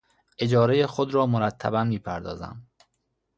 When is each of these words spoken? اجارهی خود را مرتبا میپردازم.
اجارهی 0.39 0.85
خود 0.85 1.13
را 1.13 1.25
مرتبا 1.25 1.83
میپردازم. 1.83 2.67